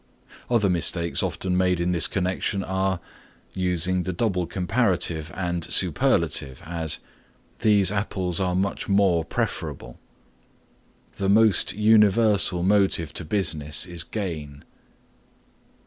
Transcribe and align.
Other 0.49 0.67
mistakes 0.67 1.21
often 1.21 1.55
made 1.55 1.79
in 1.79 1.91
this 1.91 2.07
connection 2.07 2.63
are 2.63 2.93
(1) 3.51 3.51
Using 3.53 4.01
the 4.01 4.11
double 4.11 4.47
comparative 4.47 5.31
and 5.35 5.63
superlative; 5.63 6.59
as, 6.65 6.97
"These 7.59 7.91
apples 7.91 8.39
are 8.39 8.55
much 8.55 8.89
more 8.89 9.23
preferable." 9.23 9.99
"The 11.17 11.29
most 11.29 11.73
universal 11.73 12.63
motive 12.63 13.13
to 13.13 13.23
business 13.23 13.85
is 13.85 14.03
gain." 14.03 14.63